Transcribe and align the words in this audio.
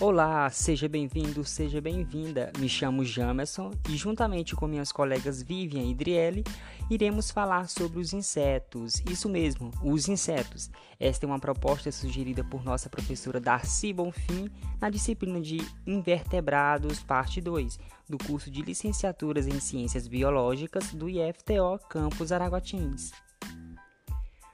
Olá, 0.00 0.48
seja 0.48 0.88
bem-vindo, 0.88 1.44
seja 1.44 1.78
bem-vinda. 1.78 2.50
Me 2.58 2.70
chamo 2.70 3.04
Jamerson 3.04 3.70
e, 3.86 3.98
juntamente 3.98 4.56
com 4.56 4.66
minhas 4.66 4.90
colegas 4.90 5.42
Vivian 5.42 5.82
e 5.82 5.94
Driele, 5.94 6.42
iremos 6.88 7.30
falar 7.30 7.68
sobre 7.68 8.00
os 8.00 8.14
insetos. 8.14 9.02
Isso 9.04 9.28
mesmo, 9.28 9.70
os 9.84 10.08
insetos. 10.08 10.70
Esta 10.98 11.26
é 11.26 11.28
uma 11.28 11.38
proposta 11.38 11.92
sugerida 11.92 12.42
por 12.42 12.64
nossa 12.64 12.88
professora 12.88 13.38
Darcy 13.38 13.92
Bonfim 13.92 14.50
na 14.80 14.88
disciplina 14.88 15.38
de 15.38 15.58
Invertebrados, 15.86 17.00
parte 17.00 17.38
2, 17.38 17.78
do 18.08 18.16
curso 18.16 18.50
de 18.50 18.62
Licenciaturas 18.62 19.46
em 19.46 19.60
Ciências 19.60 20.08
Biológicas 20.08 20.94
do 20.94 21.10
IFTO 21.10 21.78
Campus 21.90 22.32
Araguatins. 22.32 23.12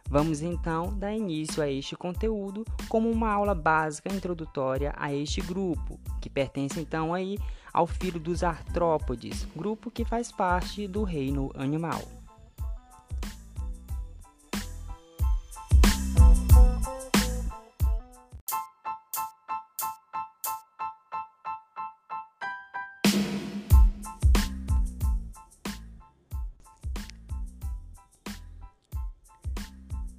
Vamos 0.09 0.41
então 0.41 0.97
dar 0.97 1.13
início 1.13 1.63
a 1.63 1.69
este 1.69 1.97
conteúdo 1.97 2.65
como 2.89 3.11
uma 3.11 3.31
aula 3.31 3.55
básica 3.55 4.13
introdutória 4.13 4.95
a 4.97 5.13
este 5.13 5.41
grupo, 5.41 5.99
que 6.21 6.31
pertence 6.31 6.79
então 6.79 7.13
aí 7.13 7.39
ao 7.73 7.87
filho 7.87 8.21
dos 8.21 8.43
artrópodes, 8.45 9.47
grupo 9.57 9.91
que 9.91 10.05
faz 10.05 10.31
parte 10.31 10.87
do 10.87 11.03
reino 11.03 11.51
animal. 11.57 12.16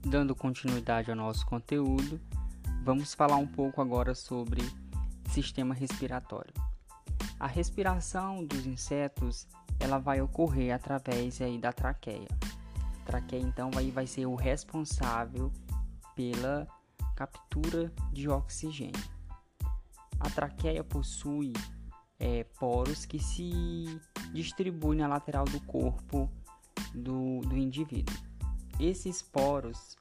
Dando 0.10 0.34
continuidade 0.34 1.12
ao 1.12 1.18
nosso 1.18 1.46
conteúdo, 1.46 2.18
vamos 2.82 3.14
falar 3.14 3.36
um 3.36 3.46
pouco 3.46 3.82
agora 3.82 4.16
sobre 4.16 4.62
sistema 5.30 5.74
respiratório. 5.74 6.54
A 7.38 7.46
respiração 7.46 8.46
dos 8.46 8.66
insetos 8.66 9.46
ela 9.78 9.98
vai 9.98 10.22
ocorrer 10.22 10.74
através 10.74 11.42
aí 11.42 11.58
da 11.58 11.74
traqueia. 11.74 12.30
A 13.02 13.06
traqueia 13.06 13.42
então 13.42 13.70
vai, 13.70 13.92
vai 13.92 14.08
ser 14.08 14.26
o 14.26 14.36
responsável 14.36 15.52
pela 16.16 16.66
captura 17.14 17.92
de 18.14 18.30
oxigênio. 18.30 19.04
A 20.22 20.30
traqueia 20.30 20.86
possui 20.86 21.52
é, 22.18 22.46
poros 22.58 23.06
que 23.06 23.20
se 23.20 24.00
distribuem 24.34 25.00
na 25.00 25.08
lateral 25.08 25.44
do 25.44 25.60
corpo 25.66 26.32
do, 26.96 27.42
do 27.42 27.58
indivíduo. 27.58 28.27
Esses 28.80 29.22
poros 29.22 29.98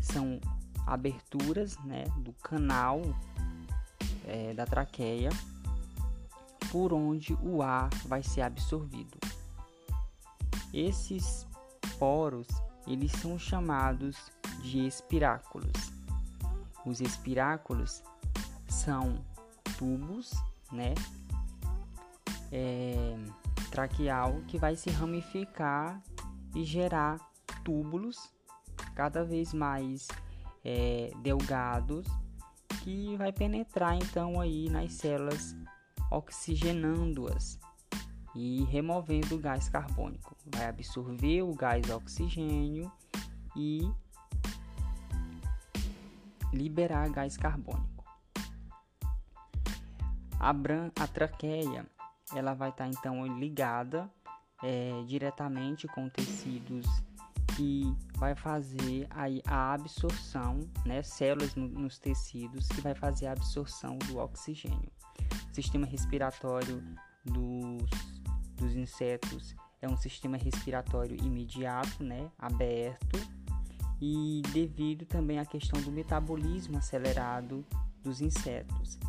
são 0.00 0.40
aberturas 0.86 1.76
né, 1.84 2.04
do 2.18 2.32
canal 2.34 3.02
é, 4.26 4.52
da 4.54 4.66
traqueia 4.66 5.30
por 6.70 6.92
onde 6.92 7.34
o 7.42 7.62
ar 7.62 7.88
vai 8.06 8.22
ser 8.22 8.42
absorvido. 8.42 9.18
Esses 10.72 11.46
poros 11.98 12.46
eles 12.86 13.12
são 13.12 13.38
chamados 13.38 14.16
de 14.62 14.86
espiráculos. 14.86 15.92
Os 16.84 17.00
espiráculos 17.00 18.02
são 18.66 19.24
tubos, 19.78 20.32
né, 20.72 20.94
é, 22.50 23.16
traqueal 23.70 24.40
que 24.48 24.58
vai 24.58 24.74
se 24.74 24.90
ramificar 24.90 26.02
e 26.54 26.64
gerar 26.64 27.18
túbulos 27.68 28.32
cada 28.94 29.22
vez 29.22 29.52
mais 29.52 30.08
é, 30.64 31.10
delgados 31.22 32.06
que 32.82 33.14
vai 33.18 33.30
penetrar 33.30 33.94
então 33.94 34.40
aí 34.40 34.70
nas 34.70 34.94
células 34.94 35.54
oxigenando-as 36.10 37.58
e 38.34 38.64
removendo 38.64 39.34
o 39.34 39.38
gás 39.38 39.68
carbônico. 39.68 40.34
Vai 40.46 40.66
absorver 40.66 41.42
o 41.42 41.54
gás 41.54 41.90
oxigênio 41.90 42.90
e 43.54 43.86
liberar 46.50 47.10
gás 47.10 47.36
carbônico. 47.36 48.02
A, 50.40 50.52
bran 50.54 50.90
a 50.98 51.06
traqueia 51.06 51.84
ela 52.34 52.54
vai 52.54 52.70
estar 52.70 52.84
tá, 52.84 52.90
então 52.90 53.26
ligada 53.38 54.10
é, 54.62 55.02
diretamente 55.06 55.86
com 55.86 56.08
tecidos 56.08 56.86
que 57.58 57.92
vai 58.16 58.36
fazer 58.36 59.08
a 59.44 59.72
absorção, 59.72 60.60
né, 60.86 61.02
células 61.02 61.56
no, 61.56 61.66
nos 61.66 61.98
tecidos 61.98 62.68
que 62.68 62.80
vai 62.80 62.94
fazer 62.94 63.26
a 63.26 63.32
absorção 63.32 63.98
do 64.06 64.18
oxigênio. 64.18 64.92
O 65.50 65.54
sistema 65.54 65.84
respiratório 65.84 66.80
dos, 67.24 67.90
dos 68.54 68.76
insetos 68.76 69.56
é 69.82 69.88
um 69.88 69.96
sistema 69.96 70.36
respiratório 70.36 71.16
imediato, 71.16 72.04
né, 72.04 72.30
aberto, 72.38 73.18
e 74.00 74.40
devido 74.52 75.04
também 75.04 75.40
à 75.40 75.44
questão 75.44 75.82
do 75.82 75.90
metabolismo 75.90 76.78
acelerado 76.78 77.66
dos 78.04 78.20
insetos. 78.20 79.00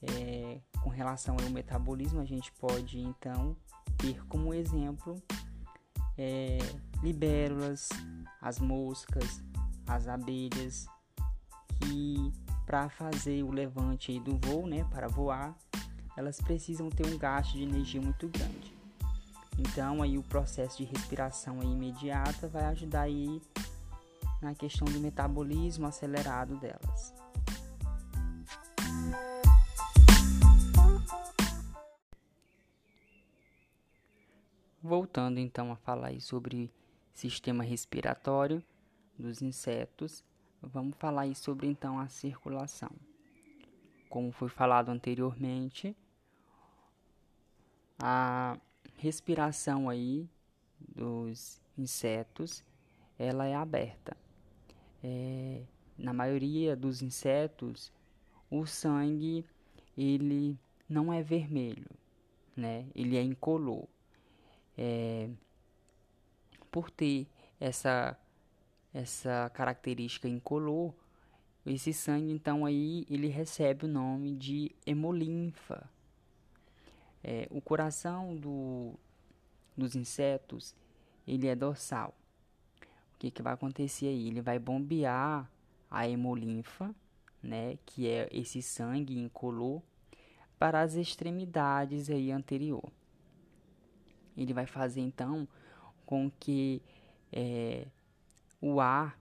É, 0.00 0.58
com 0.82 0.88
relação 0.88 1.36
ao 1.38 1.50
metabolismo, 1.50 2.20
a 2.20 2.24
gente 2.24 2.50
pode 2.52 2.98
então 2.98 3.54
ter 3.98 4.24
como 4.24 4.54
exemplo 4.54 5.22
é, 6.20 6.58
libélulas, 7.02 7.88
as 8.42 8.58
moscas, 8.58 9.42
as 9.86 10.06
abelhas, 10.06 10.86
que 11.78 12.30
para 12.66 12.90
fazer 12.90 13.42
o 13.42 13.50
levante 13.50 14.20
do 14.20 14.36
voo, 14.36 14.66
né, 14.66 14.84
para 14.90 15.08
voar, 15.08 15.56
elas 16.16 16.38
precisam 16.38 16.90
ter 16.90 17.06
um 17.06 17.16
gasto 17.16 17.52
de 17.52 17.62
energia 17.62 18.02
muito 18.02 18.28
grande. 18.28 18.76
Então 19.58 20.02
aí 20.02 20.18
o 20.18 20.22
processo 20.22 20.76
de 20.76 20.84
respiração 20.84 21.62
imediata 21.62 22.46
vai 22.48 22.64
ajudar 22.66 23.02
aí 23.02 23.40
na 24.42 24.54
questão 24.54 24.86
do 24.86 25.00
metabolismo 25.00 25.86
acelerado 25.86 26.56
delas. 26.56 27.14
Voltando 34.82 35.38
então 35.38 35.70
a 35.70 35.76
falar 35.76 36.18
sobre 36.22 36.72
sistema 37.12 37.62
respiratório 37.62 38.64
dos 39.18 39.42
insetos, 39.42 40.24
vamos 40.62 40.96
falar 40.96 41.34
sobre 41.36 41.66
então 41.66 41.98
a 41.98 42.08
circulação. 42.08 42.90
Como 44.08 44.32
foi 44.32 44.48
falado 44.48 44.88
anteriormente, 44.88 45.94
a 47.98 48.58
respiração 48.96 49.90
aí 49.90 50.26
dos 50.78 51.60
insetos 51.76 52.64
ela 53.18 53.44
é 53.44 53.54
aberta. 53.54 54.16
É, 55.04 55.62
na 55.98 56.14
maioria 56.14 56.74
dos 56.74 57.02
insetos, 57.02 57.92
o 58.50 58.64
sangue 58.64 59.44
ele 59.94 60.58
não 60.88 61.12
é 61.12 61.22
vermelho, 61.22 61.90
né? 62.56 62.86
Ele 62.94 63.18
é 63.18 63.22
incolor 63.22 63.86
é, 64.76 65.28
por 66.70 66.90
ter 66.90 67.26
essa 67.58 68.16
essa 68.92 69.48
característica 69.54 70.28
incolor, 70.28 70.92
esse 71.64 71.92
sangue 71.92 72.32
então 72.32 72.64
aí 72.66 73.06
ele 73.08 73.28
recebe 73.28 73.84
o 73.84 73.88
nome 73.88 74.34
de 74.34 74.74
hemolinfa. 74.84 75.88
É, 77.22 77.46
o 77.50 77.60
coração 77.60 78.34
do, 78.34 78.94
dos 79.76 79.94
insetos 79.94 80.74
ele 81.26 81.46
é 81.46 81.54
dorsal. 81.54 82.14
O 83.14 83.18
que, 83.20 83.30
que 83.30 83.42
vai 83.42 83.52
acontecer 83.52 84.06
aí? 84.08 84.26
Ele 84.26 84.40
vai 84.40 84.58
bombear 84.58 85.48
a 85.90 86.08
hemolinfa, 86.08 86.94
né, 87.42 87.78
que 87.84 88.08
é 88.08 88.28
esse 88.32 88.62
sangue 88.62 89.18
incolor, 89.18 89.82
para 90.58 90.80
as 90.80 90.94
extremidades 90.94 92.10
aí 92.10 92.32
anterior 92.32 92.90
ele 94.36 94.52
vai 94.52 94.66
fazer 94.66 95.00
então 95.00 95.46
com 96.06 96.30
que 96.30 96.82
é, 97.32 97.86
o 98.60 98.80
ar 98.80 99.18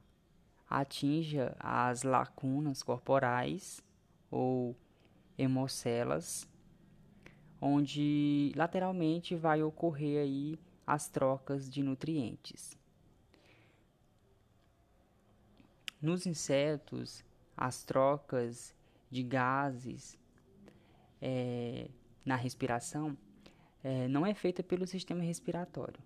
atinja 0.69 1.55
as 1.59 2.03
lacunas 2.03 2.83
corporais 2.83 3.83
ou 4.29 4.75
hemocelas, 5.37 6.47
onde 7.59 8.51
lateralmente 8.55 9.35
vai 9.35 9.63
ocorrer 9.63 10.21
aí 10.21 10.59
as 10.85 11.07
trocas 11.07 11.69
de 11.69 11.81
nutrientes. 11.81 12.77
Nos 16.01 16.25
insetos, 16.25 17.23
as 17.57 17.83
trocas 17.83 18.73
de 19.09 19.23
gases 19.23 20.17
é, 21.21 21.89
na 22.23 22.35
respiração 22.35 23.17
é, 23.83 24.07
não 24.07 24.25
é 24.25 24.33
feita 24.33 24.63
pelo 24.63 24.85
sistema 24.85 25.23
respiratório. 25.23 25.99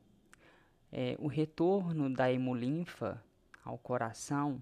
É, 0.91 1.15
o 1.19 1.27
retorno 1.27 2.13
da 2.13 2.31
hemolinfa 2.31 3.23
ao 3.63 3.77
coração, 3.77 4.61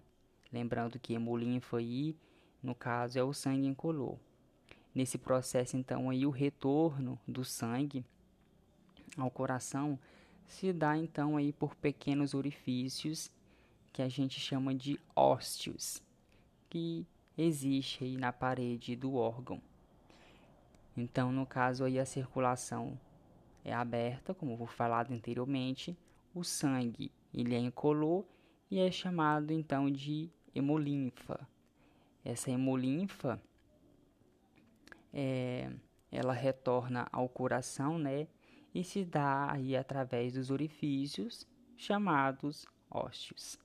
lembrando 0.52 1.00
que 1.00 1.14
hemolinfa 1.14 1.78
aí, 1.78 2.16
no 2.64 2.74
caso, 2.74 3.20
é 3.20 3.24
o 3.24 3.34
sangue 3.34 3.68
incolor. 3.68 4.18
nesse 4.94 5.18
processo 5.18 5.78
então 5.78 6.10
aí 6.10 6.26
o 6.26 6.30
retorno 6.30 7.20
do 7.28 7.46
sangue 7.46 8.06
ao 9.18 9.32
coração 9.32 9.98
se 10.48 10.74
dá 10.74 10.98
então 10.98 11.38
aí 11.38 11.54
por 11.54 11.76
pequenos 11.76 12.34
orifícios 12.34 13.32
que 13.94 14.02
a 14.02 14.10
gente 14.10 14.40
chama 14.40 14.74
de 14.76 15.00
ósteos, 15.16 16.02
que 16.70 17.06
existe 17.38 18.04
aí 18.04 18.18
na 18.18 18.32
parede 18.32 18.96
do 18.96 19.16
órgão. 19.16 19.62
Então, 20.96 21.32
no 21.32 21.46
caso 21.46 21.84
aí 21.84 22.00
a 22.00 22.06
circulação 22.06 23.00
é 23.64 23.74
aberta, 23.74 24.34
como 24.34 24.58
foi 24.58 24.68
falado 24.68 25.14
anteriormente, 25.14 25.98
o 26.34 26.44
sangue 26.44 27.12
ele 27.34 27.56
é 27.56 27.60
incolor 27.60 28.26
e 28.70 28.80
é 28.80 28.92
chamado 28.92 29.52
então 29.52 29.90
de 29.90 30.30
hemolinfa. 30.54 31.48
Essa 32.24 32.52
hemolinfa 32.52 33.42
é, 35.14 35.72
ela 36.12 36.34
retorna 36.34 37.08
ao 37.12 37.28
coração, 37.28 37.98
né? 37.98 38.28
E 38.74 38.84
se 38.84 39.04
dá 39.04 39.52
aí 39.52 39.76
através 39.76 40.34
dos 40.34 40.50
orifícios 40.50 41.46
chamados 41.78 42.66
ósteos. 42.90 43.61